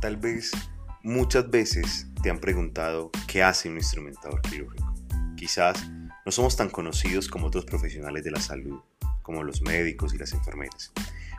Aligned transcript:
Tal 0.00 0.16
vez 0.16 0.52
muchas 1.02 1.50
veces 1.50 2.06
te 2.22 2.30
han 2.30 2.38
preguntado 2.38 3.10
qué 3.26 3.42
hace 3.42 3.68
un 3.68 3.76
instrumentador 3.76 4.40
quirúrgico. 4.40 4.94
Quizás 5.36 5.90
no 6.24 6.32
somos 6.32 6.56
tan 6.56 6.70
conocidos 6.70 7.28
como 7.28 7.48
otros 7.48 7.66
profesionales 7.66 8.24
de 8.24 8.30
la 8.30 8.40
salud, 8.40 8.80
como 9.22 9.44
los 9.44 9.60
médicos 9.60 10.14
y 10.14 10.18
las 10.18 10.32
enfermeras, 10.32 10.92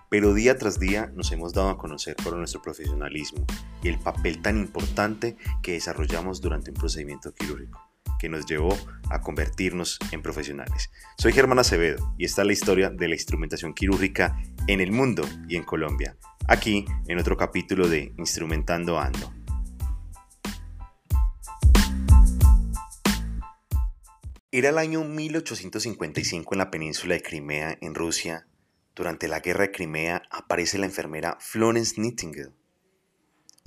pero 0.09 0.34
día 0.34 0.58
tras 0.58 0.80
día 0.80 1.12
nos 1.16 1.32
hemos 1.32 1.54
dado 1.54 1.70
a 1.70 1.77
conocer 1.77 2.16
por 2.18 2.36
nuestro 2.38 2.62
profesionalismo 2.62 3.45
y 3.82 3.88
el 3.89 4.00
papel 4.00 4.41
tan 4.41 4.58
importante 4.58 5.38
que 5.64 5.73
desarrollamos 5.73 6.39
durante 6.39 6.70
un 6.70 6.78
procedimiento 6.78 7.34
quirúrgico 7.34 7.91
que 8.21 8.29
nos 8.29 8.45
llevó 8.45 8.77
a 9.09 9.19
convertirnos 9.19 9.97
en 10.11 10.21
profesionales. 10.21 10.91
Soy 11.17 11.34
Germán 11.34 11.57
Acevedo 11.57 12.13
y 12.20 12.25
esta 12.25 12.43
es 12.43 12.48
la 12.48 12.53
historia 12.53 12.91
de 12.91 13.07
la 13.07 13.16
instrumentación 13.16 13.73
quirúrgica 13.73 14.38
en 14.67 14.79
el 14.79 14.91
mundo 14.91 15.27
y 15.49 15.55
en 15.55 15.63
Colombia 15.63 16.16
aquí 16.48 16.85
en 17.07 17.17
otro 17.17 17.38
capítulo 17.38 17.88
de 17.88 18.13
Instrumentando 18.17 18.99
Ando. 18.99 19.34
Era 24.51 24.70
el 24.70 24.77
año 24.77 25.05
1855 25.05 26.53
en 26.53 26.57
la 26.57 26.70
península 26.70 27.13
de 27.15 27.21
Crimea, 27.21 27.77
en 27.79 27.95
Rusia. 27.95 28.48
Durante 28.93 29.29
la 29.29 29.40
guerra 29.40 29.62
de 29.62 29.71
Crimea 29.71 30.23
aparece 30.29 30.77
la 30.77 30.85
enfermera 30.85 31.38
Florence 31.40 31.99
Nightingale, 31.99 32.51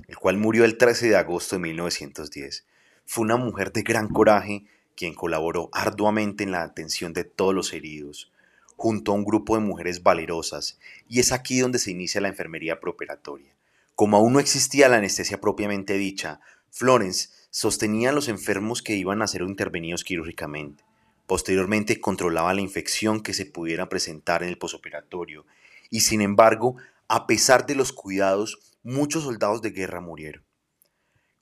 el 0.07 0.15
cual 0.17 0.37
murió 0.37 0.63
el 0.63 0.77
13 0.77 1.09
de 1.09 1.15
agosto 1.17 1.55
de 1.55 1.61
1910. 1.63 2.67
Fue 3.05 3.23
una 3.23 3.37
mujer 3.37 3.71
de 3.71 3.83
gran 3.83 4.09
coraje 4.09 4.65
quien 4.95 5.13
colaboró 5.13 5.69
arduamente 5.73 6.43
en 6.43 6.51
la 6.51 6.63
atención 6.63 7.13
de 7.13 7.23
todos 7.23 7.53
los 7.53 7.73
heridos, 7.73 8.31
junto 8.75 9.11
a 9.11 9.15
un 9.15 9.23
grupo 9.23 9.55
de 9.55 9.61
mujeres 9.61 10.03
valerosas, 10.03 10.79
y 11.07 11.19
es 11.19 11.31
aquí 11.31 11.59
donde 11.59 11.79
se 11.79 11.91
inicia 11.91 12.21
la 12.21 12.29
enfermería 12.29 12.79
preoperatoria. 12.79 13.53
Como 13.93 14.17
aún 14.17 14.33
no 14.33 14.39
existía 14.39 14.89
la 14.89 14.97
anestesia 14.97 15.39
propiamente 15.39 15.93
dicha, 15.97 16.39
Florence 16.71 17.29
sostenía 17.51 18.09
a 18.09 18.13
los 18.13 18.27
enfermos 18.27 18.81
que 18.81 18.95
iban 18.95 19.21
a 19.21 19.27
ser 19.27 19.41
intervenidos 19.41 20.03
quirúrgicamente. 20.03 20.83
Posteriormente 21.27 22.01
controlaba 22.01 22.53
la 22.53 22.61
infección 22.61 23.21
que 23.21 23.33
se 23.33 23.45
pudiera 23.45 23.87
presentar 23.87 24.43
en 24.43 24.49
el 24.49 24.57
posoperatorio, 24.57 25.45
y 25.89 26.01
sin 26.01 26.21
embargo, 26.21 26.75
a 27.07 27.27
pesar 27.27 27.65
de 27.65 27.75
los 27.75 27.93
cuidados, 27.93 28.59
muchos 28.83 29.23
soldados 29.23 29.61
de 29.61 29.71
guerra 29.71 30.01
murieron. 30.01 30.44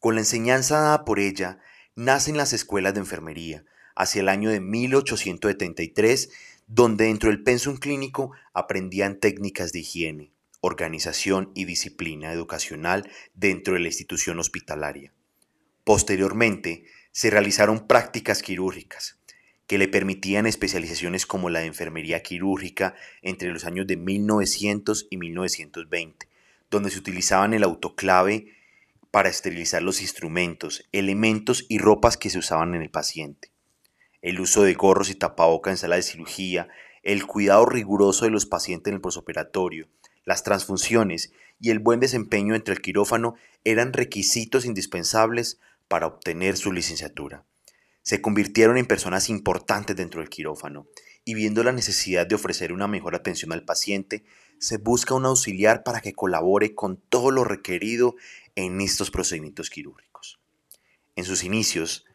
Con 0.04 0.16
la 0.16 0.22
enseñanza 0.22 0.82
dada 0.82 1.06
por 1.06 1.18
ella, 1.18 1.60
nacen 1.96 2.36
las 2.36 2.52
escuelas 2.52 2.94
de 2.94 3.00
enfermería. 3.00 3.64
Hacia 3.96 4.20
el 4.20 4.28
año 4.28 4.50
de 4.50 4.60
1873 4.60 6.30
donde 6.68 7.06
dentro 7.06 7.30
del 7.30 7.42
pensum 7.42 7.78
clínico 7.78 8.34
aprendían 8.54 9.22
técnicas 9.22 9.72
de 9.72 9.80
higiene, 9.80 10.34
organización 10.60 11.54
y 11.56 11.64
disciplina 11.64 12.34
educacional 12.34 13.10
dentro 13.34 13.76
de 13.76 13.80
la 13.80 13.88
institución 13.88 14.40
hospitalaria. 14.40 15.14
Posteriormente, 15.86 16.84
se 17.14 17.30
realizaron 17.30 17.88
prácticas 17.88 18.42
quirúrgicas 18.42 19.22
que 19.68 19.78
le 19.78 19.88
permitían 19.88 20.48
especializaciones 20.48 21.26
como 21.26 21.50
la 21.50 21.60
de 21.60 21.68
enfermería 21.68 22.22
quirúrgica 22.22 22.94
entre 23.22 23.54
los 23.54 23.64
años 23.64 23.88
de 23.88 23.96
1900 23.96 25.08
y 25.10 25.16
1920, 25.16 26.28
donde 26.70 26.92
se 26.92 27.00
utilizaban 27.00 27.54
el 27.54 27.64
autoclave 27.64 28.52
para 29.14 29.30
esterilizar 29.30 29.82
los 29.82 30.02
instrumentos, 30.02 30.90
elementos 30.92 31.66
y 31.70 31.78
ropas 31.78 32.18
que 32.18 32.30
se 32.30 32.40
usaban 32.40 32.76
en 32.76 32.82
el 32.82 32.90
paciente 32.90 33.54
el 34.24 34.40
uso 34.40 34.64
de 34.64 34.74
gorros 34.74 35.10
y 35.10 35.16
tapabocas 35.16 35.74
en 35.74 35.78
sala 35.78 35.98
de 35.98 36.02
cirugía, 36.02 36.70
el 37.04 37.28
cuidado 37.28 37.66
riguroso 37.66 38.24
de 38.26 38.32
los 38.32 38.46
pacientes 38.46 38.90
en 38.90 38.96
el 38.96 39.02
posoperatorio, 39.02 39.90
las 40.24 40.44
transfusiones 40.44 41.34
y 41.60 41.70
el 41.70 41.80
buen 41.80 42.00
desempeño 42.00 42.56
entre 42.56 42.74
el 42.74 42.82
quirófano 42.82 43.36
eran 43.66 43.92
requisitos 43.92 44.66
indispensables 44.66 45.60
para 45.90 46.08
obtener 46.08 46.56
su 46.56 46.72
licenciatura. 46.72 47.44
Se 48.02 48.22
convirtieron 48.22 48.78
en 48.78 48.86
personas 48.86 49.30
importantes 49.30 49.96
dentro 49.96 50.22
del 50.22 50.30
quirófano 50.30 50.88
y 51.26 51.34
viendo 51.34 51.62
la 51.64 51.74
necesidad 51.74 52.26
de 52.26 52.36
ofrecer 52.36 52.72
una 52.72 52.88
mejor 52.88 53.16
atención 53.16 53.52
al 53.52 53.66
paciente, 53.66 54.24
se 54.58 54.78
busca 54.78 55.16
un 55.16 55.26
auxiliar 55.26 55.84
para 55.84 56.00
que 56.00 56.14
colabore 56.14 56.76
con 56.76 56.96
todo 56.96 57.32
lo 57.32 57.44
requerido 57.44 58.16
en 58.56 58.82
estos 58.82 59.12
procedimientos 59.12 59.70
quirúrgicos. 59.70 60.40
En 61.16 61.26
sus 61.26 61.44
inicios, 61.44 62.06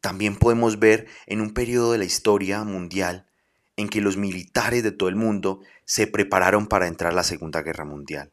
también 0.00 0.36
podemos 0.36 0.78
ver 0.78 1.06
en 1.26 1.40
un 1.40 1.52
periodo 1.52 1.92
de 1.92 1.98
la 1.98 2.04
historia 2.04 2.62
mundial 2.64 3.26
en 3.76 3.88
que 3.88 4.00
los 4.00 4.16
militares 4.16 4.82
de 4.82 4.92
todo 4.92 5.08
el 5.08 5.16
mundo 5.16 5.60
se 5.84 6.06
prepararon 6.06 6.66
para 6.66 6.86
entrar 6.86 7.12
a 7.12 7.16
la 7.16 7.24
Segunda 7.24 7.62
Guerra 7.62 7.84
Mundial. 7.84 8.30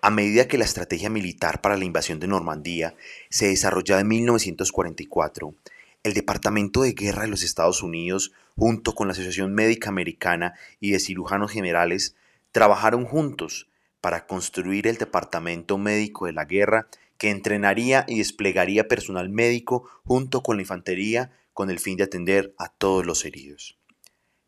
A 0.00 0.10
medida 0.10 0.48
que 0.48 0.58
la 0.58 0.64
estrategia 0.64 1.10
militar 1.10 1.60
para 1.60 1.76
la 1.76 1.84
invasión 1.84 2.18
de 2.20 2.26
Normandía 2.26 2.94
se 3.30 3.48
desarrollaba 3.48 4.00
en 4.00 4.08
1944, 4.08 5.54
el 6.02 6.14
Departamento 6.14 6.82
de 6.82 6.92
Guerra 6.92 7.22
de 7.22 7.28
los 7.28 7.42
Estados 7.42 7.82
Unidos, 7.82 8.32
junto 8.56 8.94
con 8.94 9.06
la 9.06 9.12
Asociación 9.12 9.54
Médica 9.54 9.88
Americana 9.88 10.54
y 10.80 10.90
de 10.90 10.98
Cirujanos 10.98 11.52
Generales, 11.52 12.16
trabajaron 12.50 13.04
juntos 13.04 13.68
para 14.02 14.26
construir 14.26 14.86
el 14.86 14.98
Departamento 14.98 15.78
Médico 15.78 16.26
de 16.26 16.32
la 16.32 16.44
Guerra 16.44 16.88
que 17.16 17.30
entrenaría 17.30 18.04
y 18.08 18.18
desplegaría 18.18 18.88
personal 18.88 19.30
médico 19.30 19.88
junto 20.04 20.42
con 20.42 20.56
la 20.56 20.62
infantería 20.62 21.30
con 21.54 21.70
el 21.70 21.78
fin 21.78 21.96
de 21.96 22.04
atender 22.04 22.52
a 22.58 22.68
todos 22.68 23.06
los 23.06 23.24
heridos. 23.24 23.78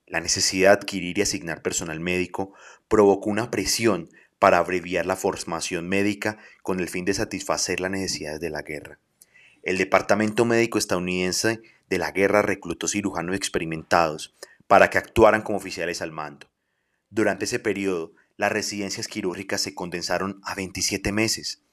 La 0.06 0.20
necesidad 0.20 0.70
de 0.70 0.82
adquirir 0.82 1.18
y 1.18 1.22
asignar 1.22 1.62
personal 1.62 2.00
médico 2.00 2.52
provocó 2.88 3.30
una 3.30 3.50
presión 3.50 4.10
para 4.40 4.58
abreviar 4.58 5.06
la 5.06 5.16
formación 5.16 5.88
médica 5.88 6.36
con 6.62 6.80
el 6.80 6.88
fin 6.88 7.04
de 7.04 7.14
satisfacer 7.14 7.78
las 7.78 7.92
necesidades 7.92 8.40
de 8.40 8.50
la 8.50 8.62
guerra. 8.62 8.98
El 9.62 9.78
Departamento 9.78 10.44
Médico 10.44 10.76
estadounidense 10.78 11.62
de 11.88 11.98
la 11.98 12.10
guerra 12.10 12.42
reclutó 12.42 12.88
cirujanos 12.88 13.36
experimentados 13.36 14.34
para 14.66 14.90
que 14.90 14.98
actuaran 14.98 15.42
como 15.42 15.58
oficiales 15.58 16.02
al 16.02 16.10
mando. 16.10 16.48
Durante 17.08 17.44
ese 17.44 17.60
periodo, 17.60 18.12
las 18.36 18.52
residencias 18.52 19.08
quirúrgicas 19.08 19.60
se 19.60 19.74
condensaron 19.74 20.40
a 20.44 20.54
27 20.54 21.12
meses, 21.12 21.64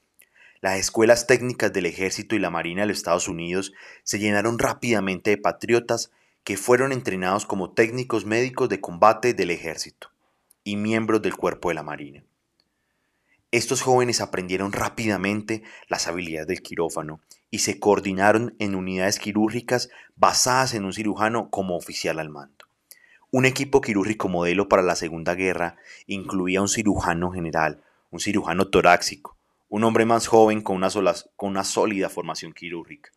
las 0.62 0.78
escuelas 0.78 1.26
técnicas 1.26 1.72
del 1.72 1.86
ejército 1.86 2.36
y 2.36 2.38
la 2.38 2.48
marina 2.48 2.82
de 2.82 2.86
los 2.86 2.98
Estados 2.98 3.26
Unidos 3.26 3.72
se 4.04 4.20
llenaron 4.20 4.60
rápidamente 4.60 5.30
de 5.30 5.36
patriotas 5.36 6.12
que 6.44 6.56
fueron 6.56 6.92
entrenados 6.92 7.46
como 7.46 7.72
técnicos 7.72 8.26
médicos 8.26 8.68
de 8.68 8.80
combate 8.80 9.34
del 9.34 9.50
ejército 9.50 10.12
y 10.62 10.76
miembros 10.76 11.20
del 11.20 11.34
cuerpo 11.34 11.70
de 11.70 11.74
la 11.74 11.82
marina. 11.82 12.24
Estos 13.50 13.82
jóvenes 13.82 14.20
aprendieron 14.20 14.72
rápidamente 14.72 15.64
las 15.88 16.06
habilidades 16.06 16.46
del 16.46 16.62
quirófano 16.62 17.20
y 17.50 17.58
se 17.58 17.80
coordinaron 17.80 18.54
en 18.60 18.76
unidades 18.76 19.18
quirúrgicas 19.18 19.90
basadas 20.14 20.74
en 20.74 20.84
un 20.84 20.92
cirujano 20.92 21.50
como 21.50 21.76
oficial 21.76 22.20
al 22.20 22.30
mando. 22.30 22.61
Un 23.34 23.46
equipo 23.46 23.80
quirúrgico 23.80 24.28
modelo 24.28 24.68
para 24.68 24.82
la 24.82 24.94
Segunda 24.94 25.34
Guerra 25.34 25.78
incluía 26.06 26.60
un 26.60 26.68
cirujano 26.68 27.30
general, 27.30 27.82
un 28.10 28.20
cirujano 28.20 28.68
torácico, 28.68 29.38
un 29.70 29.84
hombre 29.84 30.04
más 30.04 30.26
joven 30.26 30.60
con 30.60 30.76
una, 30.76 30.90
con 31.34 31.48
una 31.48 31.64
sólida 31.64 32.10
formación 32.10 32.52
quirúrgica, 32.52 33.10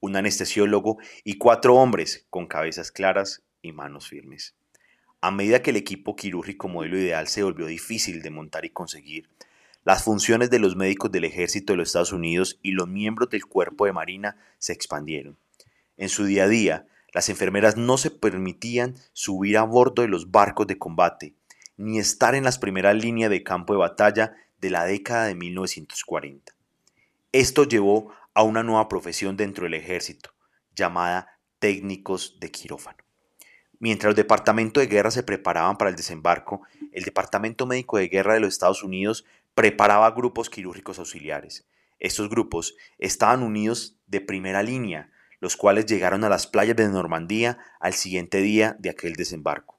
un 0.00 0.16
anestesiólogo 0.16 0.98
y 1.22 1.38
cuatro 1.38 1.76
hombres 1.76 2.26
con 2.28 2.48
cabezas 2.48 2.90
claras 2.90 3.44
y 3.62 3.70
manos 3.70 4.08
firmes. 4.08 4.56
A 5.20 5.30
medida 5.30 5.62
que 5.62 5.70
el 5.70 5.76
equipo 5.76 6.16
quirúrgico 6.16 6.66
modelo 6.66 6.98
ideal 6.98 7.28
se 7.28 7.44
volvió 7.44 7.66
difícil 7.66 8.20
de 8.20 8.30
montar 8.30 8.64
y 8.64 8.70
conseguir, 8.70 9.28
las 9.84 10.02
funciones 10.02 10.50
de 10.50 10.58
los 10.58 10.74
médicos 10.74 11.12
del 11.12 11.22
ejército 11.22 11.72
de 11.72 11.76
los 11.76 11.90
Estados 11.90 12.12
Unidos 12.12 12.58
y 12.62 12.72
los 12.72 12.88
miembros 12.88 13.30
del 13.30 13.46
cuerpo 13.46 13.86
de 13.86 13.92
marina 13.92 14.36
se 14.58 14.72
expandieron. 14.72 15.38
En 15.96 16.08
su 16.08 16.24
día 16.24 16.44
a 16.44 16.48
día, 16.48 16.86
las 17.12 17.28
enfermeras 17.28 17.76
no 17.76 17.98
se 17.98 18.10
permitían 18.10 18.94
subir 19.12 19.58
a 19.58 19.62
bordo 19.62 20.02
de 20.02 20.08
los 20.08 20.30
barcos 20.30 20.66
de 20.66 20.78
combate, 20.78 21.34
ni 21.76 21.98
estar 21.98 22.34
en 22.34 22.44
las 22.44 22.58
primeras 22.58 22.96
líneas 22.96 23.30
de 23.30 23.42
campo 23.42 23.74
de 23.74 23.80
batalla 23.80 24.34
de 24.58 24.70
la 24.70 24.84
década 24.84 25.26
de 25.26 25.34
1940. 25.34 26.54
Esto 27.32 27.64
llevó 27.64 28.12
a 28.34 28.42
una 28.42 28.62
nueva 28.62 28.88
profesión 28.88 29.36
dentro 29.36 29.64
del 29.64 29.74
ejército, 29.74 30.30
llamada 30.74 31.38
técnicos 31.58 32.38
de 32.40 32.50
quirófano. 32.50 32.98
Mientras 33.78 34.10
los 34.10 34.16
departamentos 34.16 34.80
de 34.80 34.86
guerra 34.86 35.10
se 35.10 35.22
preparaban 35.22 35.76
para 35.76 35.90
el 35.90 35.96
desembarco, 35.96 36.62
el 36.92 37.02
Departamento 37.02 37.66
Médico 37.66 37.98
de 37.98 38.08
Guerra 38.08 38.34
de 38.34 38.40
los 38.40 38.52
Estados 38.52 38.84
Unidos 38.84 39.24
preparaba 39.54 40.10
grupos 40.12 40.48
quirúrgicos 40.48 40.98
auxiliares. 40.98 41.66
Estos 41.98 42.28
grupos 42.28 42.76
estaban 42.98 43.42
unidos 43.42 43.98
de 44.06 44.20
primera 44.20 44.62
línea, 44.62 45.10
los 45.42 45.56
cuales 45.56 45.86
llegaron 45.86 46.22
a 46.22 46.28
las 46.28 46.46
playas 46.46 46.76
de 46.76 46.88
Normandía 46.88 47.58
al 47.80 47.94
siguiente 47.94 48.40
día 48.40 48.76
de 48.78 48.90
aquel 48.90 49.14
desembarco. 49.14 49.76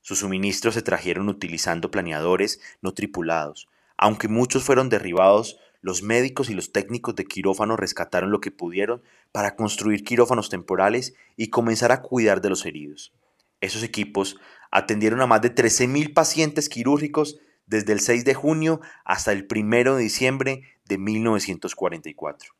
Sus 0.00 0.18
suministros 0.18 0.74
se 0.74 0.82
trajeron 0.82 1.28
utilizando 1.28 1.92
planeadores 1.92 2.60
no 2.82 2.92
tripulados, 2.92 3.68
aunque 3.96 4.26
muchos 4.26 4.64
fueron 4.64 4.88
derribados, 4.88 5.60
los 5.80 6.02
médicos 6.02 6.50
y 6.50 6.54
los 6.54 6.72
técnicos 6.72 7.14
de 7.14 7.24
quirófano 7.24 7.76
rescataron 7.76 8.32
lo 8.32 8.40
que 8.40 8.50
pudieron 8.50 9.00
para 9.30 9.54
construir 9.54 10.02
quirófanos 10.02 10.50
temporales 10.50 11.14
y 11.36 11.50
comenzar 11.50 11.92
a 11.92 12.02
cuidar 12.02 12.40
de 12.40 12.48
los 12.48 12.66
heridos. 12.66 13.14
Esos 13.60 13.84
equipos 13.84 14.40
atendieron 14.72 15.20
a 15.20 15.28
más 15.28 15.40
de 15.40 15.54
13.000 15.54 16.14
pacientes 16.14 16.68
quirúrgicos 16.68 17.38
desde 17.66 17.92
el 17.92 18.00
6 18.00 18.24
de 18.24 18.34
junio 18.34 18.80
hasta 19.04 19.30
el 19.30 19.46
1 19.48 19.94
de 19.94 20.02
diciembre 20.02 20.62
de 20.84 20.98
1944. 20.98 22.54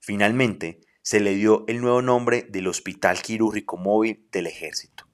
Finalmente, 0.00 0.80
se 1.04 1.20
le 1.20 1.34
dio 1.34 1.64
el 1.68 1.82
nuevo 1.82 2.00
nombre 2.00 2.46
del 2.48 2.66
Hospital 2.66 3.20
Quirúrgico 3.20 3.76
Móvil 3.76 4.26
del 4.32 4.46
Ejército. 4.46 5.06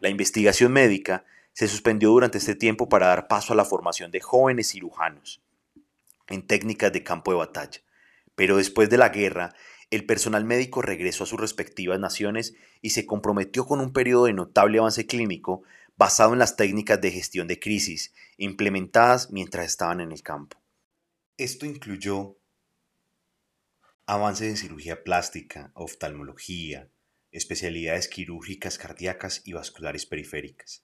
La 0.00 0.08
investigación 0.08 0.72
médica 0.72 1.24
se 1.52 1.68
suspendió 1.68 2.10
durante 2.10 2.38
este 2.38 2.56
tiempo 2.56 2.88
para 2.88 3.06
dar 3.06 3.28
paso 3.28 3.52
a 3.52 3.56
la 3.56 3.64
formación 3.64 4.10
de 4.10 4.20
jóvenes 4.20 4.70
cirujanos 4.70 5.40
en 6.26 6.44
técnicas 6.44 6.92
de 6.92 7.04
campo 7.04 7.30
de 7.30 7.38
batalla. 7.38 7.80
Pero 8.34 8.56
después 8.56 8.90
de 8.90 8.98
la 8.98 9.10
guerra, 9.10 9.54
el 9.92 10.04
personal 10.04 10.44
médico 10.44 10.82
regresó 10.82 11.22
a 11.22 11.28
sus 11.28 11.38
respectivas 11.38 12.00
naciones 12.00 12.56
y 12.82 12.90
se 12.90 13.06
comprometió 13.06 13.66
con 13.66 13.80
un 13.80 13.92
periodo 13.92 14.24
de 14.24 14.32
notable 14.32 14.80
avance 14.80 15.06
clínico 15.06 15.62
basado 15.96 16.32
en 16.32 16.40
las 16.40 16.56
técnicas 16.56 17.00
de 17.00 17.12
gestión 17.12 17.46
de 17.46 17.60
crisis 17.60 18.12
implementadas 18.36 19.30
mientras 19.30 19.66
estaban 19.66 20.00
en 20.00 20.10
el 20.10 20.24
campo. 20.24 20.60
Esto 21.36 21.66
incluyó 21.66 22.39
avances 24.10 24.48
en 24.48 24.56
cirugía 24.56 25.04
plástica, 25.04 25.70
oftalmología, 25.72 26.88
especialidades 27.30 28.08
quirúrgicas 28.08 28.76
cardíacas 28.76 29.40
y 29.44 29.52
vasculares 29.52 30.04
periféricas, 30.04 30.82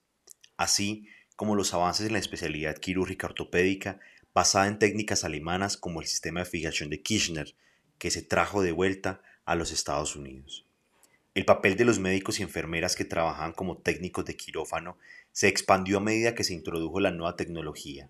así 0.56 1.08
como 1.34 1.56
los 1.56 1.74
avances 1.74 2.06
en 2.06 2.12
la 2.12 2.20
especialidad 2.20 2.76
quirúrgica 2.76 3.26
ortopédica 3.26 3.98
basada 4.32 4.68
en 4.68 4.78
técnicas 4.78 5.24
alemanas 5.24 5.76
como 5.76 6.00
el 6.00 6.06
sistema 6.06 6.38
de 6.38 6.46
fijación 6.46 6.88
de 6.88 7.02
Kirchner, 7.02 7.56
que 7.98 8.12
se 8.12 8.22
trajo 8.22 8.62
de 8.62 8.70
vuelta 8.70 9.22
a 9.44 9.56
los 9.56 9.72
Estados 9.72 10.14
Unidos. 10.14 10.64
El 11.34 11.44
papel 11.44 11.76
de 11.76 11.84
los 11.84 11.98
médicos 11.98 12.38
y 12.38 12.44
enfermeras 12.44 12.94
que 12.94 13.04
trabajaban 13.04 13.54
como 13.54 13.78
técnicos 13.78 14.24
de 14.24 14.36
quirófano 14.36 14.98
se 15.32 15.48
expandió 15.48 15.96
a 15.96 16.00
medida 16.00 16.36
que 16.36 16.44
se 16.44 16.54
introdujo 16.54 17.00
la 17.00 17.10
nueva 17.10 17.34
tecnología. 17.34 18.08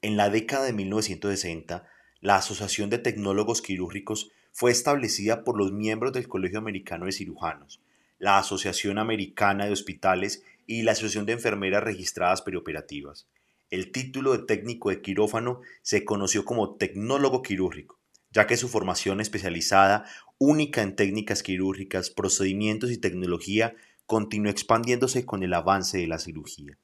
En 0.00 0.16
la 0.16 0.30
década 0.30 0.64
de 0.64 0.72
1960, 0.72 1.86
la 2.22 2.36
Asociación 2.36 2.88
de 2.88 2.98
Tecnólogos 2.98 3.62
Quirúrgicos 3.62 4.30
fue 4.52 4.70
establecida 4.70 5.42
por 5.42 5.58
los 5.58 5.72
miembros 5.72 6.12
del 6.12 6.28
Colegio 6.28 6.60
Americano 6.60 7.06
de 7.06 7.12
Cirujanos, 7.12 7.82
la 8.20 8.38
Asociación 8.38 8.98
Americana 8.98 9.66
de 9.66 9.72
Hospitales 9.72 10.44
y 10.68 10.82
la 10.82 10.92
Asociación 10.92 11.26
de 11.26 11.32
Enfermeras 11.32 11.82
Registradas 11.82 12.40
Perioperativas. 12.40 13.26
El 13.70 13.90
título 13.90 14.36
de 14.36 14.44
técnico 14.44 14.90
de 14.90 15.02
quirófano 15.02 15.62
se 15.82 16.04
conoció 16.04 16.44
como 16.44 16.76
tecnólogo 16.76 17.42
quirúrgico, 17.42 17.98
ya 18.30 18.46
que 18.46 18.56
su 18.56 18.68
formación 18.68 19.20
especializada 19.20 20.04
única 20.38 20.82
en 20.82 20.94
técnicas 20.94 21.42
quirúrgicas, 21.42 22.10
procedimientos 22.10 22.92
y 22.92 22.98
tecnología, 22.98 23.74
continuó 24.06 24.52
expandiéndose 24.52 25.26
con 25.26 25.42
el 25.42 25.54
avance 25.54 25.98
de 25.98 26.06
la 26.06 26.20
cirugía. 26.20 26.78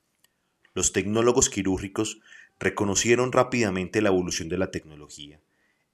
Los 0.74 0.92
tecnólogos 0.92 1.48
quirúrgicos 1.48 2.20
reconocieron 2.58 3.32
rápidamente 3.32 4.02
la 4.02 4.08
evolución 4.08 4.48
de 4.48 4.58
la 4.58 4.70
tecnología 4.70 5.40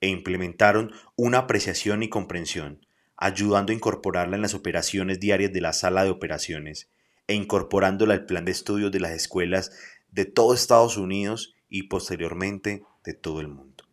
e 0.01 0.09
implementaron 0.09 0.91
una 1.15 1.39
apreciación 1.39 2.03
y 2.03 2.09
comprensión, 2.09 2.85
ayudando 3.17 3.71
a 3.71 3.75
incorporarla 3.75 4.35
en 4.35 4.41
las 4.41 4.53
operaciones 4.53 5.19
diarias 5.19 5.53
de 5.53 5.61
la 5.61 5.73
sala 5.73 6.03
de 6.03 6.09
operaciones 6.09 6.89
e 7.27 7.33
incorporándola 7.33 8.13
al 8.13 8.25
plan 8.25 8.45
de 8.45 8.51
estudios 8.51 8.91
de 8.91 8.99
las 8.99 9.11
escuelas 9.11 9.71
de 10.11 10.25
todo 10.25 10.53
Estados 10.53 10.97
Unidos 10.97 11.55
y 11.69 11.83
posteriormente 11.83 12.83
de 13.03 13.13
todo 13.13 13.41
el 13.41 13.47
mundo. 13.47 13.83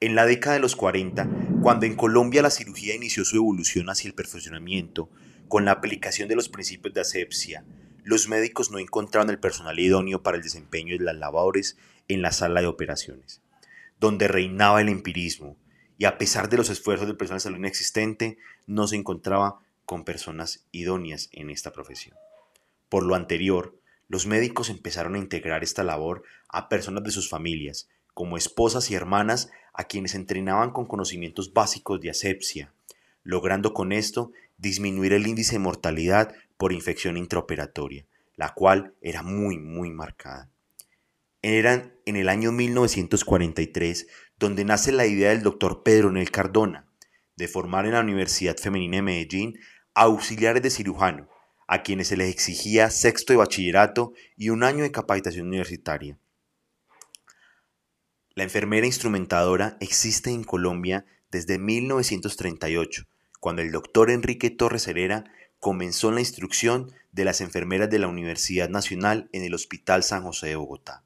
En 0.00 0.14
la 0.14 0.26
década 0.26 0.54
de 0.54 0.60
los 0.60 0.76
40, 0.76 1.28
cuando 1.62 1.86
en 1.86 1.94
Colombia 1.94 2.42
la 2.42 2.50
cirugía 2.50 2.94
inició 2.94 3.24
su 3.24 3.36
evolución 3.36 3.88
hacia 3.88 4.08
el 4.08 4.14
perfeccionamiento, 4.14 5.08
con 5.48 5.64
la 5.64 5.72
aplicación 5.72 6.28
de 6.28 6.36
los 6.36 6.48
principios 6.48 6.94
de 6.94 7.00
asepsia, 7.00 7.64
los 8.02 8.28
médicos 8.28 8.70
no 8.70 8.78
encontraron 8.78 9.30
el 9.30 9.38
personal 9.38 9.78
idóneo 9.78 10.22
para 10.22 10.36
el 10.36 10.42
desempeño 10.42 10.98
de 10.98 11.04
las 11.04 11.16
labores 11.16 11.78
en 12.08 12.22
la 12.22 12.32
sala 12.32 12.60
de 12.60 12.66
operaciones, 12.66 13.40
donde 14.00 14.28
reinaba 14.28 14.80
el 14.80 14.88
empirismo, 14.88 15.56
y 15.96 16.06
a 16.06 16.18
pesar 16.18 16.48
de 16.48 16.56
los 16.56 16.70
esfuerzos 16.70 17.06
del 17.06 17.16
personal 17.16 17.38
de 17.38 17.42
salud 17.42 17.58
inexistente, 17.58 18.38
no 18.66 18.86
se 18.86 18.96
encontraba 18.96 19.60
con 19.84 20.04
personas 20.04 20.64
idóneas 20.72 21.28
en 21.32 21.50
esta 21.50 21.72
profesión. 21.72 22.16
Por 22.88 23.04
lo 23.04 23.14
anterior, 23.14 23.78
los 24.08 24.26
médicos 24.26 24.70
empezaron 24.70 25.14
a 25.14 25.18
integrar 25.18 25.62
esta 25.62 25.84
labor 25.84 26.24
a 26.48 26.68
personas 26.68 27.04
de 27.04 27.10
sus 27.10 27.28
familias, 27.28 27.88
como 28.12 28.36
esposas 28.36 28.90
y 28.90 28.94
hermanas 28.94 29.50
a 29.72 29.84
quienes 29.84 30.14
entrenaban 30.14 30.70
con 30.70 30.86
conocimientos 30.86 31.52
básicos 31.52 32.00
de 32.00 32.10
asepsia, 32.10 32.72
logrando 33.22 33.74
con 33.74 33.92
esto 33.92 34.32
disminuir 34.56 35.12
el 35.12 35.26
índice 35.26 35.54
de 35.54 35.60
mortalidad 35.60 36.34
por 36.56 36.72
infección 36.72 37.16
intraoperatoria, 37.16 38.06
la 38.36 38.54
cual 38.54 38.94
era 39.00 39.22
muy, 39.22 39.58
muy 39.58 39.90
marcada. 39.90 40.50
Eran 41.46 41.92
en 42.06 42.16
el 42.16 42.30
año 42.30 42.52
1943 42.52 44.06
donde 44.38 44.64
nace 44.64 44.92
la 44.92 45.04
idea 45.04 45.28
del 45.28 45.42
doctor 45.42 45.82
Pedro 45.82 46.10
Nel 46.10 46.30
Cardona 46.30 46.88
de 47.36 47.48
formar 47.48 47.84
en 47.84 47.92
la 47.92 48.00
Universidad 48.00 48.56
Femenina 48.56 48.96
de 48.96 49.02
Medellín 49.02 49.58
auxiliares 49.92 50.62
de 50.62 50.70
cirujano, 50.70 51.28
a 51.68 51.82
quienes 51.82 52.08
se 52.08 52.16
les 52.16 52.30
exigía 52.30 52.88
sexto 52.88 53.34
de 53.34 53.36
bachillerato 53.36 54.14
y 54.38 54.48
un 54.48 54.64
año 54.64 54.84
de 54.84 54.90
capacitación 54.90 55.48
universitaria. 55.48 56.18
La 58.34 58.44
enfermera 58.44 58.86
instrumentadora 58.86 59.76
existe 59.80 60.30
en 60.30 60.44
Colombia 60.44 61.04
desde 61.30 61.58
1938, 61.58 63.04
cuando 63.38 63.60
el 63.60 63.70
doctor 63.70 64.10
Enrique 64.10 64.48
Torres 64.48 64.88
Herrera 64.88 65.24
comenzó 65.60 66.10
la 66.10 66.20
instrucción 66.20 66.90
de 67.12 67.26
las 67.26 67.42
enfermeras 67.42 67.90
de 67.90 67.98
la 67.98 68.08
Universidad 68.08 68.70
Nacional 68.70 69.28
en 69.32 69.44
el 69.44 69.52
Hospital 69.52 70.02
San 70.04 70.22
José 70.22 70.46
de 70.46 70.56
Bogotá. 70.56 71.04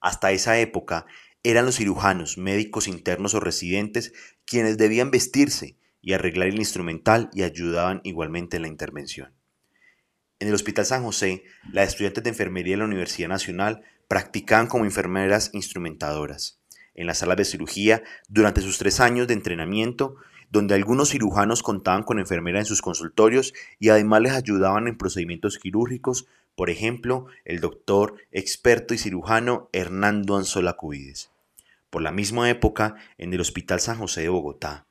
Hasta 0.00 0.32
esa 0.32 0.58
época 0.58 1.06
eran 1.42 1.64
los 1.64 1.76
cirujanos, 1.76 2.38
médicos 2.38 2.88
internos 2.88 3.34
o 3.34 3.40
residentes 3.40 4.12
quienes 4.44 4.78
debían 4.78 5.10
vestirse 5.10 5.76
y 6.00 6.12
arreglar 6.12 6.48
el 6.48 6.58
instrumental 6.58 7.30
y 7.32 7.42
ayudaban 7.42 8.00
igualmente 8.04 8.56
en 8.56 8.62
la 8.62 8.68
intervención. 8.68 9.32
En 10.38 10.48
el 10.48 10.54
Hospital 10.54 10.84
San 10.86 11.02
José, 11.02 11.44
las 11.72 11.88
estudiantes 11.88 12.22
de 12.22 12.30
enfermería 12.30 12.74
de 12.74 12.78
la 12.78 12.84
Universidad 12.84 13.28
Nacional 13.28 13.82
practicaban 14.06 14.66
como 14.66 14.84
enfermeras 14.84 15.50
instrumentadoras 15.52 16.60
en 16.94 17.06
la 17.06 17.14
sala 17.14 17.36
de 17.36 17.44
cirugía 17.44 18.02
durante 18.28 18.60
sus 18.60 18.78
tres 18.78 19.00
años 19.00 19.26
de 19.28 19.34
entrenamiento, 19.34 20.16
donde 20.50 20.74
algunos 20.74 21.10
cirujanos 21.10 21.62
contaban 21.62 22.02
con 22.02 22.18
enfermeras 22.18 22.60
en 22.60 22.66
sus 22.66 22.82
consultorios 22.82 23.52
y 23.78 23.90
además 23.90 24.22
les 24.22 24.32
ayudaban 24.32 24.88
en 24.88 24.96
procedimientos 24.96 25.58
quirúrgicos, 25.58 26.26
por 26.56 26.70
ejemplo, 26.70 27.26
el 27.44 27.60
doctor 27.60 28.16
experto 28.32 28.94
y 28.94 28.98
cirujano 28.98 29.68
Hernando 29.72 30.36
Anzola 30.36 30.72
Cubides. 30.72 31.30
Por 31.90 32.02
la 32.02 32.10
misma 32.10 32.50
época, 32.50 32.96
en 33.18 33.32
el 33.32 33.40
Hospital 33.40 33.78
San 33.78 33.98
José 33.98 34.22
de 34.22 34.30
Bogotá, 34.30 34.86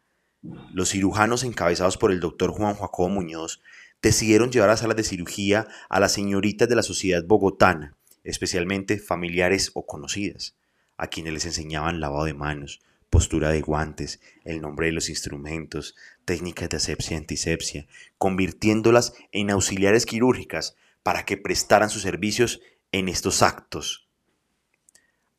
los 0.71 0.89
cirujanos 0.91 1.43
encabezados 1.43 1.97
por 1.97 2.11
el 2.11 2.19
doctor 2.19 2.51
Juan 2.51 2.75
Jacobo 2.75 3.09
Muñoz 3.09 3.61
decidieron 4.01 4.51
llevar 4.51 4.69
a 4.69 4.77
salas 4.77 4.95
de 4.95 5.03
cirugía 5.03 5.67
a 5.89 5.99
las 5.99 6.13
señoritas 6.13 6.69
de 6.69 6.75
la 6.75 6.83
sociedad 6.83 7.23
bogotana, 7.25 7.95
especialmente 8.23 8.99
familiares 8.99 9.71
o 9.73 9.87
conocidas 9.87 10.55
a 10.97 11.07
quienes 11.07 11.33
les 11.33 11.45
enseñaban 11.45 11.99
lavado 11.99 12.25
de 12.25 12.35
manos, 12.35 12.81
postura 13.09 13.49
de 13.49 13.61
guantes, 13.61 14.21
el 14.43 14.61
nombre 14.61 14.87
de 14.87 14.93
los 14.93 15.09
instrumentos, 15.09 15.95
técnicas 16.25 16.69
de 16.69 16.77
asepsia 16.77 17.15
y 17.15 17.17
antisepsia, 17.17 17.87
convirtiéndolas 18.17 19.13
en 19.31 19.49
auxiliares 19.49 20.05
quirúrgicas 20.05 20.75
para 21.05 21.23
que 21.23 21.37
prestaran 21.37 21.91
sus 21.91 22.01
servicios 22.01 22.61
en 22.91 23.09
estos 23.09 23.43
actos. 23.43 24.09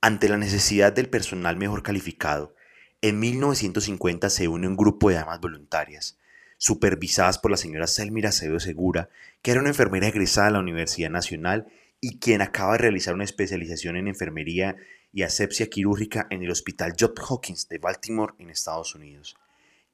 Ante 0.00 0.28
la 0.28 0.36
necesidad 0.36 0.92
del 0.92 1.08
personal 1.08 1.56
mejor 1.56 1.82
calificado, 1.82 2.54
en 3.02 3.18
1950 3.18 4.30
se 4.30 4.46
une 4.46 4.68
un 4.68 4.76
grupo 4.76 5.08
de 5.08 5.16
damas 5.16 5.40
voluntarias, 5.40 6.18
supervisadas 6.56 7.40
por 7.40 7.50
la 7.50 7.56
señora 7.56 7.88
Selmira 7.88 8.28
Acevedo 8.28 8.60
Segura, 8.60 9.08
que 9.42 9.50
era 9.50 9.60
una 9.60 9.70
enfermera 9.70 10.06
egresada 10.06 10.46
de 10.46 10.52
la 10.52 10.60
Universidad 10.60 11.10
Nacional 11.10 11.66
y 12.00 12.20
quien 12.20 12.42
acaba 12.42 12.74
de 12.74 12.78
realizar 12.78 13.14
una 13.14 13.24
especialización 13.24 13.96
en 13.96 14.06
enfermería 14.06 14.76
y 15.12 15.22
asepsia 15.22 15.66
quirúrgica 15.66 16.28
en 16.30 16.44
el 16.44 16.50
Hospital 16.52 16.94
Job 16.96 17.18
Hawkins 17.18 17.68
de 17.68 17.78
Baltimore 17.78 18.34
en 18.38 18.50
Estados 18.50 18.94
Unidos, 18.94 19.36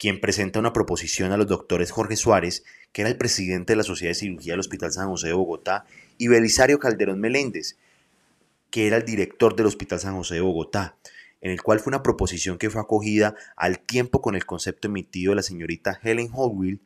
quien 0.02 0.18
presenta 0.18 0.59
una 0.59 0.73
proposición 0.73 1.30
a 1.30 1.37
los 1.37 1.47
doctores 1.47 1.92
Jorge 1.92 2.16
Suárez, 2.16 2.64
que 2.90 3.02
era 3.02 3.09
el 3.09 3.16
presidente 3.16 3.73
de 3.73 3.76
la 3.76 3.85
Sociedad 3.85 4.11
de 4.11 4.16
Cirugía 4.16 4.54
del 4.54 4.59
Hospital 4.59 4.90
San 4.90 5.09
José 5.09 5.28
de 5.28 5.32
Bogotá, 5.32 5.85
y 6.18 6.26
Belisario 6.26 6.80
Calderón 6.80 7.21
Meléndez, 7.21 7.76
que 8.73 8.88
era 8.88 8.97
el 8.97 9.04
director 9.04 9.54
del 9.54 9.66
Hospital 9.66 10.00
San 10.00 10.16
José 10.16 10.35
de 10.35 10.40
Bogotá, 10.40 10.97
en 11.40 11.52
el 11.52 11.62
cual 11.62 11.78
fue 11.78 11.92
una 11.92 12.02
proposición 12.02 12.59
que 12.59 12.68
fue 12.68 12.80
acogida 12.80 13.37
al 13.54 13.78
tiempo 13.78 14.21
con 14.21 14.35
el 14.35 14.44
concepto 14.44 14.88
emitido 14.88 15.30
de 15.30 15.37
la 15.37 15.42
señorita 15.44 16.00
Helen 16.02 16.30
Holwill, 16.35 16.80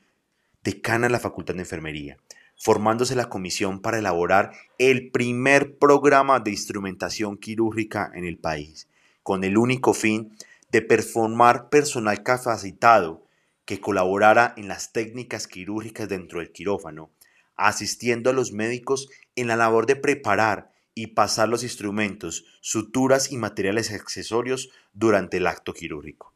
decana 0.62 1.06
de 1.06 1.12
la 1.12 1.18
Facultad 1.18 1.54
de 1.54 1.60
Enfermería, 1.60 2.18
formándose 2.58 3.16
la 3.16 3.30
comisión 3.30 3.80
para 3.80 3.98
elaborar 3.98 4.52
el 4.76 5.10
primer 5.10 5.78
programa 5.78 6.38
de 6.40 6.50
instrumentación 6.50 7.38
quirúrgica 7.38 8.12
en 8.14 8.26
el 8.26 8.36
país, 8.36 8.88
con 9.22 9.42
el 9.42 9.56
único 9.56 9.94
fin 9.94 10.36
de 10.76 10.82
performar 10.82 11.70
personal 11.70 12.22
capacitado 12.22 13.24
que 13.64 13.80
colaborara 13.80 14.52
en 14.58 14.68
las 14.68 14.92
técnicas 14.92 15.46
quirúrgicas 15.46 16.06
dentro 16.06 16.40
del 16.40 16.52
quirófano, 16.52 17.10
asistiendo 17.56 18.28
a 18.28 18.34
los 18.34 18.52
médicos 18.52 19.08
en 19.36 19.46
la 19.46 19.56
labor 19.56 19.86
de 19.86 19.96
preparar 19.96 20.70
y 20.94 21.06
pasar 21.14 21.48
los 21.48 21.62
instrumentos, 21.62 22.44
suturas 22.60 23.32
y 23.32 23.38
materiales 23.38 23.90
accesorios 23.90 24.68
durante 24.92 25.38
el 25.38 25.46
acto 25.46 25.72
quirúrgico. 25.72 26.34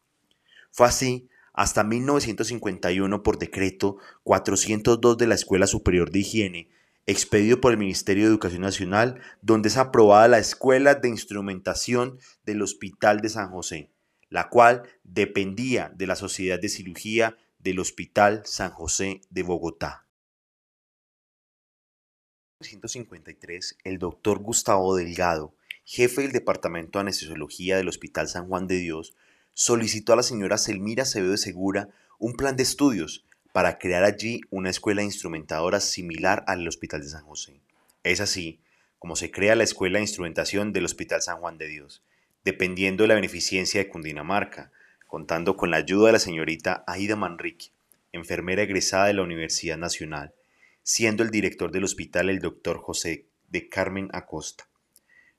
Fue 0.71 0.87
así 0.87 1.29
hasta 1.53 1.85
1951 1.85 3.23
por 3.23 3.39
decreto 3.39 3.99
402 4.23 5.19
de 5.19 5.27
la 5.27 5.35
Escuela 5.35 5.67
Superior 5.67 6.11
de 6.11 6.21
Higiene, 6.21 6.71
expedido 7.05 7.61
por 7.61 7.73
el 7.73 7.79
Ministerio 7.79 8.25
de 8.25 8.31
Educación 8.31 8.63
Nacional, 8.63 9.21
donde 9.43 9.69
es 9.69 9.77
aprobada 9.77 10.29
la 10.29 10.39
Escuela 10.39 10.95
de 10.95 11.11
Instrumentación 11.11 12.19
del 12.47 12.63
Hospital 12.63 13.21
de 13.21 13.29
San 13.29 13.51
José, 13.51 13.91
la 14.31 14.49
cual 14.49 14.85
dependía 15.05 15.93
de 15.95 16.07
la 16.07 16.17
Sociedad 16.17 16.59
de 16.59 16.69
Cirugía 16.69 17.37
del 17.59 17.81
Hospital 17.81 18.43
San 18.47 18.71
José 18.71 19.21
de 19.29 19.43
Bogotá. 19.43 20.07
En 22.61 22.67
1953, 22.67 23.79
el 23.85 23.99
doctor 23.99 24.39
Gustavo 24.39 24.95
Delgado, 24.95 25.55
jefe 25.85 26.23
del 26.23 26.33
Departamento 26.33 26.99
de 26.99 27.03
Anestesiología 27.03 27.77
del 27.77 27.89
Hospital 27.89 28.29
San 28.29 28.49
Juan 28.49 28.67
de 28.67 28.77
Dios, 28.77 29.15
solicitó 29.53 30.13
a 30.13 30.17
la 30.17 30.23
señora 30.23 30.59
Selmira 30.59 31.03
Acevedo 31.03 31.33
de 31.33 31.39
Segura 31.39 31.89
un 32.19 32.35
plan 32.35 32.57
de 32.57 32.63
estudios 32.63 33.25
para 33.53 33.79
crear 33.79 34.05
allí 34.05 34.43
una 34.51 34.71
escuela 34.71 35.01
de 35.01 35.07
instrumentadoras 35.07 35.85
similar 35.85 36.45
al 36.47 36.67
Hospital 36.69 37.01
de 37.01 37.09
San 37.09 37.25
José. 37.25 37.61
Es 38.05 38.21
así 38.21 38.61
como 38.99 39.17
se 39.17 39.31
crea 39.31 39.57
la 39.57 39.65
Escuela 39.65 39.99
de 39.99 40.05
Instrumentación 40.05 40.73
del 40.73 40.85
Hospital 40.85 41.23
San 41.23 41.39
Juan 41.39 41.57
de 41.57 41.67
Dios, 41.67 42.03
dependiendo 42.45 43.05
de 43.05 43.09
la 43.09 43.15
beneficencia 43.15 43.81
de 43.81 43.89
Cundinamarca, 43.89 44.73
contando 45.07 45.57
con 45.57 45.71
la 45.71 45.79
ayuda 45.79 46.07
de 46.07 46.13
la 46.13 46.19
señorita 46.19 46.85
Aida 46.87 47.17
Manrique, 47.17 47.73
enfermera 48.13 48.63
egresada 48.63 49.07
de 49.07 49.15
la 49.15 49.23
Universidad 49.23 49.77
Nacional, 49.77 50.35
siendo 50.83 51.23
el 51.23 51.31
director 51.31 51.71
del 51.71 51.85
hospital 51.85 52.31
el 52.31 52.39
doctor 52.39 52.79
José 52.79 53.27
de 53.49 53.69
Carmen 53.69 54.09
Acosta. 54.13 54.69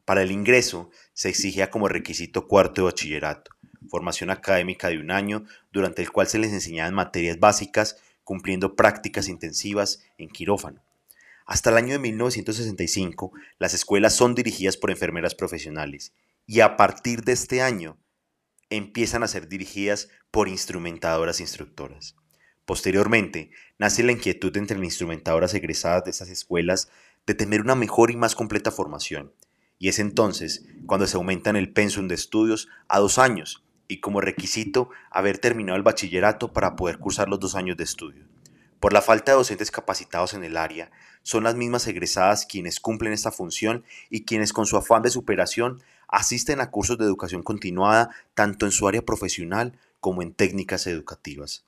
Para 0.05 0.21
el 0.21 0.31
ingreso 0.31 0.89
se 1.13 1.29
exigía 1.29 1.69
como 1.69 1.87
requisito 1.87 2.47
cuarto 2.47 2.81
de 2.81 2.85
bachillerato, 2.85 3.51
formación 3.89 4.29
académica 4.29 4.89
de 4.89 4.99
un 4.99 5.11
año, 5.11 5.45
durante 5.71 6.01
el 6.01 6.11
cual 6.11 6.27
se 6.27 6.39
les 6.39 6.51
enseñaban 6.51 6.93
materias 6.93 7.39
básicas, 7.39 7.97
cumpliendo 8.23 8.75
prácticas 8.75 9.27
intensivas 9.27 10.03
en 10.17 10.29
quirófano. 10.29 10.81
Hasta 11.45 11.69
el 11.69 11.77
año 11.77 11.93
de 11.93 11.99
1965, 11.99 13.31
las 13.57 13.73
escuelas 13.73 14.15
son 14.15 14.35
dirigidas 14.35 14.77
por 14.77 14.91
enfermeras 14.91 15.35
profesionales 15.35 16.13
y 16.45 16.59
a 16.61 16.77
partir 16.77 17.23
de 17.23 17.33
este 17.33 17.61
año 17.61 17.97
empiezan 18.69 19.23
a 19.23 19.27
ser 19.27 19.47
dirigidas 19.47 20.09
por 20.31 20.47
instrumentadoras 20.47 21.39
instructoras. 21.39 22.15
Posteriormente, 22.65 23.51
nace 23.77 24.03
la 24.03 24.13
inquietud 24.13 24.55
entre 24.55 24.77
las 24.77 24.85
instrumentadoras 24.85 25.53
egresadas 25.53 26.05
de 26.05 26.11
esas 26.11 26.29
escuelas 26.29 26.89
de 27.25 27.33
tener 27.33 27.61
una 27.61 27.75
mejor 27.75 28.11
y 28.11 28.15
más 28.15 28.35
completa 28.35 28.71
formación, 28.71 29.33
y 29.77 29.89
es 29.89 29.99
entonces 29.99 30.65
cuando 30.85 31.07
se 31.07 31.17
aumentan 31.17 31.55
el 31.55 31.73
pensum 31.73 32.07
de 32.07 32.15
estudios 32.15 32.69
a 32.87 32.99
dos 32.99 33.17
años 33.17 33.65
y 33.87 33.99
como 33.99 34.21
requisito 34.21 34.89
haber 35.09 35.37
terminado 35.37 35.75
el 35.75 35.83
bachillerato 35.83 36.53
para 36.53 36.75
poder 36.75 36.97
cursar 36.97 37.27
los 37.27 37.39
dos 37.39 37.55
años 37.55 37.75
de 37.77 37.83
estudio. 37.83 38.25
Por 38.79 38.93
la 38.93 39.01
falta 39.01 39.31
de 39.33 39.37
docentes 39.37 39.69
capacitados 39.69 40.33
en 40.33 40.43
el 40.43 40.55
área, 40.55 40.91
son 41.23 41.43
las 41.43 41.55
mismas 41.55 41.85
egresadas 41.87 42.45
quienes 42.45 42.79
cumplen 42.79 43.13
esta 43.13 43.31
función 43.31 43.83
y 44.09 44.23
quienes 44.23 44.53
con 44.53 44.65
su 44.65 44.77
afán 44.77 45.01
de 45.01 45.11
superación 45.11 45.83
asisten 46.11 46.61
a 46.61 46.69
cursos 46.69 46.97
de 46.97 47.05
educación 47.05 47.41
continuada 47.41 48.11
tanto 48.35 48.65
en 48.65 48.71
su 48.71 48.87
área 48.87 49.01
profesional 49.01 49.79
como 49.99 50.21
en 50.21 50.33
técnicas 50.33 50.85
educativas. 50.85 51.65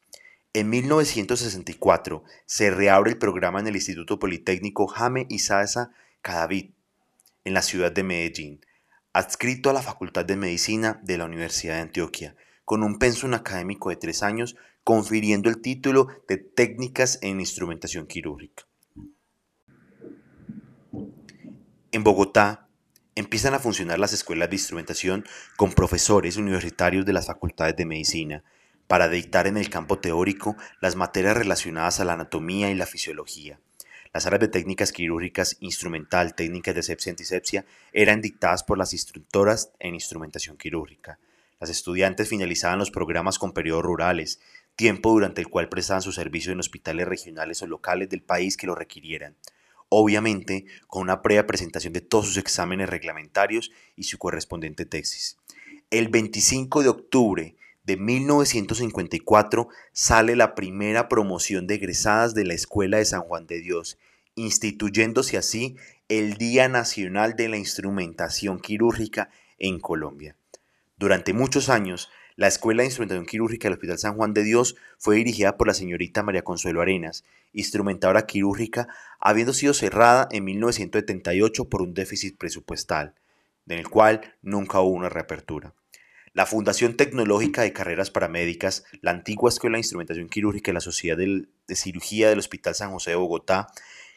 En 0.53 0.69
1964 0.69 2.23
se 2.45 2.69
reabre 2.69 3.11
el 3.11 3.17
programa 3.17 3.59
en 3.59 3.67
el 3.67 3.75
Instituto 3.75 4.19
Politécnico 4.19 4.85
Jame 4.85 5.25
Isaza 5.29 5.91
Cadavid, 6.21 6.71
en 7.45 7.53
la 7.53 7.61
ciudad 7.61 7.91
de 7.91 8.03
Medellín, 8.03 8.65
adscrito 9.13 9.69
a 9.69 9.73
la 9.73 9.81
Facultad 9.81 10.25
de 10.25 10.37
Medicina 10.37 10.99
de 11.03 11.17
la 11.17 11.25
Universidad 11.25 11.75
de 11.75 11.81
Antioquia, 11.81 12.35
con 12.65 12.83
un 12.83 12.99
pensum 12.99 13.33
académico 13.33 13.89
de 13.89 13.95
tres 13.95 14.23
años, 14.23 14.55
confiriendo 14.83 15.49
el 15.49 15.61
título 15.61 16.07
de 16.27 16.37
Técnicas 16.37 17.19
en 17.21 17.39
Instrumentación 17.39 18.07
Quirúrgica. 18.07 18.63
En 21.91 22.03
Bogotá 22.03 22.69
empiezan 23.15 23.53
a 23.53 23.59
funcionar 23.59 23.99
las 23.99 24.13
escuelas 24.13 24.49
de 24.49 24.55
instrumentación 24.55 25.25
con 25.55 25.73
profesores 25.73 26.37
universitarios 26.37 27.05
de 27.05 27.13
las 27.13 27.27
facultades 27.27 27.75
de 27.75 27.85
medicina 27.85 28.43
para 28.87 29.09
dictar 29.09 29.47
en 29.47 29.57
el 29.57 29.69
campo 29.69 29.99
teórico 29.99 30.55
las 30.81 30.95
materias 30.95 31.37
relacionadas 31.37 31.99
a 31.99 32.05
la 32.05 32.13
anatomía 32.13 32.69
y 32.69 32.75
la 32.75 32.85
fisiología, 32.85 33.59
las 34.13 34.27
áreas 34.27 34.41
de 34.41 34.47
técnicas 34.47 34.91
quirúrgicas, 34.91 35.57
instrumental, 35.59 36.35
técnicas 36.35 36.75
de 36.75 36.83
sepsia 36.83 37.09
y 37.09 37.13
antisepsia 37.13 37.65
eran 37.93 38.21
dictadas 38.21 38.63
por 38.63 38.77
las 38.77 38.93
instructoras 38.93 39.71
en 39.79 39.95
instrumentación 39.95 40.55
quirúrgica. 40.55 41.17
Las 41.59 41.71
estudiantes 41.71 42.29
finalizaban 42.29 42.77
los 42.77 42.91
programas 42.91 43.39
con 43.39 43.53
periodos 43.53 43.83
rurales, 43.83 44.39
tiempo 44.75 45.11
durante 45.11 45.41
el 45.41 45.47
cual 45.47 45.69
prestaban 45.69 46.01
su 46.01 46.11
servicio 46.11 46.51
en 46.51 46.59
hospitales 46.59 47.07
regionales 47.07 47.61
o 47.63 47.67
locales 47.67 48.09
del 48.09 48.21
país 48.21 48.55
que 48.55 48.67
lo 48.67 48.75
requirieran. 48.75 49.35
Obviamente, 49.95 50.65
con 50.87 51.03
una 51.03 51.21
previa 51.21 51.45
presentación 51.45 51.93
de 51.93 52.01
todos 52.01 52.25
sus 52.25 52.37
exámenes 52.37 52.89
reglamentarios 52.89 53.69
y 53.95 54.05
su 54.05 54.17
correspondiente 54.17 54.87
tesis. 54.87 55.37
El 55.91 56.07
25 56.07 56.81
de 56.81 56.89
octubre 56.89 57.55
de 57.83 57.97
1954 57.97 59.67
sale 59.91 60.35
la 60.35 60.55
primera 60.55 61.09
promoción 61.09 61.67
de 61.67 61.75
egresadas 61.75 62.33
de 62.33 62.43
la 62.43 62.55
Escuela 62.55 62.97
de 62.97 63.05
San 63.05 63.21
Juan 63.21 63.45
de 63.45 63.61
Dios, 63.61 63.99
instituyéndose 64.33 65.37
así 65.37 65.75
el 66.09 66.37
Día 66.37 66.67
Nacional 66.69 67.35
de 67.35 67.49
la 67.49 67.57
Instrumentación 67.57 68.59
Quirúrgica 68.59 69.29
en 69.59 69.79
Colombia. 69.79 70.35
Durante 70.97 71.33
muchos 71.33 71.69
años, 71.69 72.09
la 72.35 72.47
Escuela 72.47 72.81
de 72.81 72.87
Instrumentación 72.87 73.25
Quirúrgica 73.25 73.67
del 73.67 73.73
Hospital 73.73 73.99
San 73.99 74.15
Juan 74.15 74.33
de 74.33 74.43
Dios 74.43 74.75
fue 74.97 75.17
dirigida 75.17 75.57
por 75.57 75.67
la 75.67 75.73
señorita 75.73 76.23
María 76.23 76.43
Consuelo 76.43 76.81
Arenas, 76.81 77.23
instrumentadora 77.53 78.25
quirúrgica, 78.25 78.87
habiendo 79.19 79.53
sido 79.53 79.73
cerrada 79.73 80.27
en 80.31 80.43
1978 80.45 81.69
por 81.69 81.81
un 81.81 81.93
déficit 81.93 82.37
presupuestal, 82.37 83.13
en 83.67 83.79
el 83.79 83.89
cual 83.89 84.35
nunca 84.41 84.79
hubo 84.81 84.95
una 84.95 85.09
reapertura. 85.09 85.73
La 86.33 86.47
Fundación 86.47 86.97
Tecnológica 86.97 87.61
de 87.61 87.73
Carreras 87.73 88.09
Paramédicas, 88.09 88.85
la 89.01 89.11
antigua 89.11 89.49
Escuela 89.49 89.75
de 89.75 89.81
Instrumentación 89.81 90.29
Quirúrgica 90.29 90.71
y 90.71 90.73
la 90.73 90.79
Sociedad 90.79 91.17
de 91.17 91.75
Cirugía 91.75 92.29
del 92.29 92.39
Hospital 92.39 92.73
San 92.73 92.91
José 92.91 93.11
de 93.11 93.17
Bogotá 93.17 93.67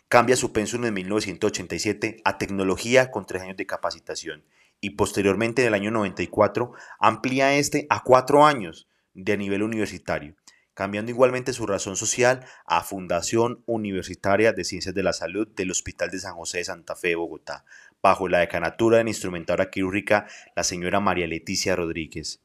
cambia 0.09 0.37
su 0.37 0.53
pensum 0.53 0.87
en 0.87 0.95
1987 0.95 2.23
a 2.25 2.39
tecnología 2.39 3.11
con 3.11 3.27
tres 3.27 3.43
años 3.43 3.57
de 3.59 3.67
capacitación 3.67 4.45
y 4.87 4.91
posteriormente 4.91 5.63
en 5.63 5.69
el 5.69 5.75
año 5.75 5.91
94 5.91 6.71
amplía 7.01 7.57
este 7.57 7.89
a 7.91 8.05
cuatro 8.05 8.47
años 8.47 8.87
de 9.15 9.37
nivel 9.37 9.65
universitario, 9.65 10.37
cambiando 10.75 11.11
igualmente 11.11 11.53
su 11.53 11.67
razón 11.67 11.97
social 11.97 12.45
a 12.67 12.85
Fundación 12.85 13.65
Universitaria 13.67 14.53
de 14.53 14.63
Ciencias 14.63 14.95
de 14.95 15.03
la 15.03 15.13
Salud 15.13 15.49
del 15.57 15.73
Hospital 15.73 16.13
de 16.13 16.21
San 16.21 16.37
José 16.37 16.59
de 16.59 16.67
Santa 16.67 16.95
Fe 16.95 17.09
de 17.09 17.15
Bogotá, 17.17 17.65
bajo 18.01 18.29
la 18.29 18.39
decanatura 18.39 18.99
de 18.99 19.03
la 19.03 19.11
instrumentadora 19.11 19.71
quirúrgica 19.71 20.29
la 20.55 20.63
señora 20.63 21.01
María 21.01 21.27
Leticia 21.27 21.75
Rodríguez. 21.75 22.39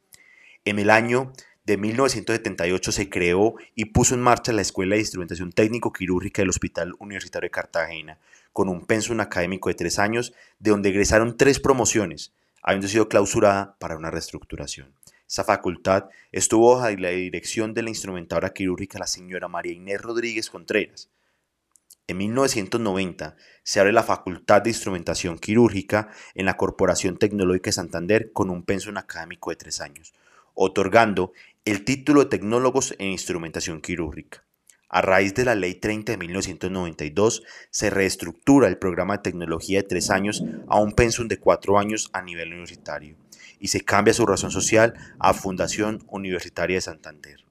En 0.65 0.79
el 0.79 0.89
año 0.89 1.33
de 1.65 1.77
1978 1.77 2.91
se 2.91 3.07
creó 3.07 3.53
y 3.75 3.86
puso 3.86 4.15
en 4.15 4.21
marcha 4.21 4.51
la 4.51 4.63
Escuela 4.63 4.95
de 4.95 5.01
Instrumentación 5.01 5.51
Técnico 5.51 5.93
Quirúrgica 5.93 6.41
del 6.41 6.50
Hospital 6.50 6.95
Universitario 6.98 7.45
de 7.45 7.51
Cartagena, 7.51 8.17
con 8.53 8.70
un 8.70 8.86
pensum 8.86 9.20
académico 9.20 9.70
de 9.70 9.75
tres 9.75 10.00
años, 10.00 10.34
de 10.60 10.72
donde 10.72 10.89
egresaron 10.89 11.38
tres 11.38 11.60
promociones, 11.60 12.34
habiendo 12.62 12.88
sido 12.88 13.10
clausurada 13.10 13.75
para 13.79 13.98
una 13.98 14.12
reestructuración. 14.12 14.93
Esa 15.27 15.43
facultad 15.46 16.10
estuvo 16.31 16.75
bajo 16.75 16.89
la 16.98 17.10
dirección 17.10 17.74
de 17.74 17.84
la 17.84 17.89
instrumentadora 17.89 18.51
quirúrgica 18.51 19.00
la 19.00 19.08
señora 19.08 19.48
María 19.48 19.72
Inés 19.72 20.01
Rodríguez 20.01 20.50
Contreras. 20.50 21.10
En 22.08 22.17
1990 22.17 23.38
se 23.63 23.79
abre 23.79 23.93
la 23.93 24.03
Facultad 24.03 24.62
de 24.62 24.72
Instrumentación 24.72 25.39
Quirúrgica 25.39 26.10
en 26.36 26.46
la 26.46 26.58
Corporación 26.58 27.15
Tecnológica 27.15 27.70
de 27.70 27.74
Santander 27.74 28.34
con 28.34 28.50
un 28.50 28.63
pensum 28.63 28.98
académico 28.98 29.51
de 29.51 29.55
tres 29.55 29.79
años, 29.79 30.13
otorgando 30.53 31.31
el 31.63 31.86
título 31.86 32.22
de 32.22 32.29
Tecnólogos 32.29 32.93
en 33.00 33.12
Instrumentación 33.12 33.79
Quirúrgica. 33.79 34.43
A 34.93 35.01
raíz 35.01 35.33
de 35.36 35.45
la 35.45 35.55
Ley 35.55 35.75
30 35.75 36.12
de 36.12 36.17
1992, 36.17 37.43
se 37.69 37.89
reestructura 37.89 38.67
el 38.67 38.77
programa 38.77 39.15
de 39.15 39.24
tecnología 39.24 39.81
de 39.81 39.88
tres 39.88 40.10
años 40.10 40.43
a 40.67 40.81
un 40.81 40.91
pensum 40.91 41.29
de 41.29 41.39
cuatro 41.39 41.79
años 41.79 42.10
a 42.12 42.21
nivel 42.21 42.50
universitario 42.50 43.15
y 43.57 43.69
se 43.69 43.86
cambia 43.86 44.13
su 44.13 44.25
razón 44.25 44.51
social 44.51 44.93
a 45.17 45.33
Fundación 45.33 46.03
Universitaria 46.10 46.75
de 46.75 46.81
Santander. 46.81 47.45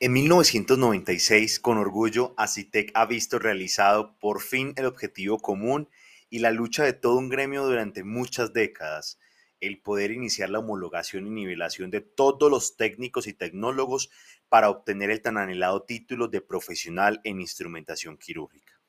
En 0.00 0.14
1996, 0.14 1.60
con 1.60 1.78
orgullo, 1.78 2.34
ACITEC 2.38 2.90
ha 2.94 3.06
visto 3.06 3.38
realizado 3.38 4.18
por 4.18 4.40
fin 4.40 4.72
el 4.74 4.86
objetivo 4.86 5.38
común 5.38 5.88
y 6.28 6.40
la 6.40 6.50
lucha 6.50 6.82
de 6.82 6.92
todo 6.92 7.18
un 7.18 7.28
gremio 7.28 7.64
durante 7.64 8.02
muchas 8.02 8.52
décadas, 8.52 9.20
el 9.60 9.78
poder 9.78 10.10
iniciar 10.10 10.50
la 10.50 10.58
homologación 10.58 11.28
y 11.28 11.30
nivelación 11.30 11.92
de 11.92 12.00
todos 12.00 12.50
los 12.50 12.76
técnicos 12.76 13.28
y 13.28 13.32
tecnólogos 13.32 14.10
para 14.54 14.70
obtener 14.70 15.10
el 15.10 15.20
tan 15.20 15.36
anhelado 15.36 15.82
título 15.82 16.28
de 16.28 16.40
profesional 16.40 17.20
en 17.24 17.40
instrumentación 17.40 18.16
quirúrgica. 18.16 18.80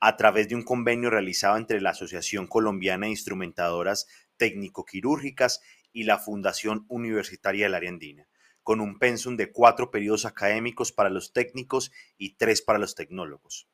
a 0.00 0.16
través 0.16 0.48
de 0.48 0.56
un 0.56 0.64
convenio 0.64 1.08
realizado 1.08 1.56
entre 1.56 1.80
la 1.80 1.90
Asociación 1.90 2.48
Colombiana 2.48 3.06
de 3.06 3.10
Instrumentadoras 3.10 4.08
Técnico-Quirúrgicas 4.38 5.62
y 5.92 6.02
la 6.02 6.18
Fundación 6.18 6.84
Universitaria 6.88 7.66
del 7.66 7.76
Área 7.76 7.90
Andina, 7.90 8.26
con 8.64 8.80
un 8.80 8.98
pensum 8.98 9.36
de 9.36 9.52
cuatro 9.52 9.92
periodos 9.92 10.26
académicos 10.26 10.90
para 10.90 11.10
los 11.10 11.32
técnicos 11.32 11.92
y 12.18 12.34
tres 12.34 12.60
para 12.60 12.80
los 12.80 12.96
tecnólogos. 12.96 13.68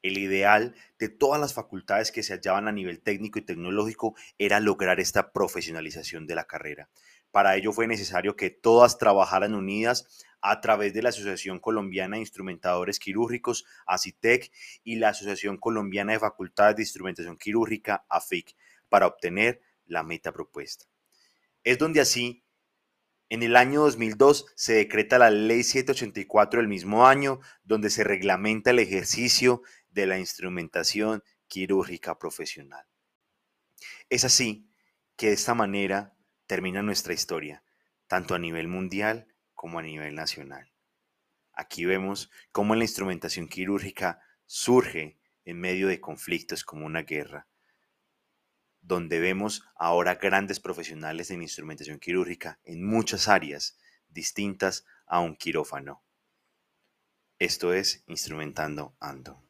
El 0.00 0.16
ideal 0.16 0.74
de 0.98 1.10
todas 1.10 1.38
las 1.38 1.52
facultades 1.52 2.12
que 2.12 2.22
se 2.22 2.32
hallaban 2.32 2.66
a 2.66 2.72
nivel 2.72 3.02
técnico 3.02 3.38
y 3.38 3.42
tecnológico 3.42 4.14
era 4.38 4.58
lograr 4.58 5.00
esta 5.00 5.32
profesionalización 5.32 6.26
de 6.26 6.34
la 6.34 6.46
carrera. 6.46 6.88
Para 7.30 7.56
ello 7.56 7.72
fue 7.72 7.86
necesario 7.86 8.36
que 8.36 8.50
todas 8.50 8.98
trabajaran 8.98 9.54
unidas 9.54 10.24
a 10.40 10.60
través 10.60 10.94
de 10.94 11.02
la 11.02 11.08
Asociación 11.10 11.58
Colombiana 11.58 12.16
de 12.16 12.22
Instrumentadores 12.22 12.98
Quirúrgicos, 12.98 13.64
ACITEC, 13.86 14.52
y 14.84 14.96
la 14.96 15.10
Asociación 15.10 15.56
Colombiana 15.56 16.12
de 16.12 16.20
Facultades 16.20 16.76
de 16.76 16.82
Instrumentación 16.82 17.36
Quirúrgica, 17.36 18.04
AFIC, 18.08 18.56
para 18.88 19.06
obtener 19.06 19.60
la 19.86 20.02
meta 20.02 20.32
propuesta. 20.32 20.86
Es 21.64 21.78
donde 21.78 22.00
así, 22.00 22.44
en 23.28 23.42
el 23.42 23.56
año 23.56 23.82
2002, 23.82 24.46
se 24.54 24.74
decreta 24.74 25.18
la 25.18 25.30
Ley 25.30 25.62
784 25.62 26.60
del 26.60 26.68
mismo 26.68 27.06
año, 27.06 27.40
donde 27.64 27.90
se 27.90 28.04
reglamenta 28.04 28.70
el 28.70 28.78
ejercicio 28.78 29.62
de 29.90 30.06
la 30.06 30.18
instrumentación 30.18 31.22
quirúrgica 31.46 32.18
profesional. 32.18 32.86
Es 34.08 34.24
así 34.24 34.70
que 35.16 35.28
de 35.28 35.32
esta 35.34 35.54
manera 35.54 36.14
termina 36.48 36.82
nuestra 36.82 37.12
historia, 37.12 37.62
tanto 38.08 38.34
a 38.34 38.38
nivel 38.38 38.66
mundial 38.68 39.28
como 39.54 39.78
a 39.78 39.82
nivel 39.82 40.14
nacional. 40.14 40.72
Aquí 41.52 41.84
vemos 41.84 42.30
cómo 42.52 42.74
la 42.74 42.84
instrumentación 42.84 43.48
quirúrgica 43.48 44.20
surge 44.46 45.20
en 45.44 45.60
medio 45.60 45.88
de 45.88 46.00
conflictos 46.00 46.64
como 46.64 46.86
una 46.86 47.02
guerra, 47.02 47.46
donde 48.80 49.20
vemos 49.20 49.62
ahora 49.76 50.14
grandes 50.14 50.58
profesionales 50.58 51.30
en 51.30 51.42
instrumentación 51.42 51.98
quirúrgica 51.98 52.58
en 52.64 52.82
muchas 52.82 53.28
áreas 53.28 53.78
distintas 54.08 54.86
a 55.06 55.20
un 55.20 55.36
quirófano. 55.36 56.02
Esto 57.38 57.74
es 57.74 58.04
Instrumentando 58.06 58.96
Ando. 59.00 59.47